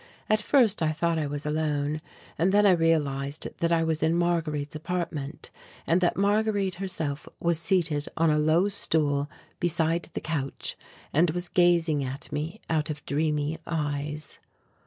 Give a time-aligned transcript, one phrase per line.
[0.31, 2.01] At first I thought I was alone
[2.35, 5.51] and then I realized that I was in Marguerite's apartment
[5.85, 9.29] and that Marguerite herself was seated on a low stool
[9.59, 10.75] beside the couch
[11.13, 14.39] and gazing at me out of dreamy eyes.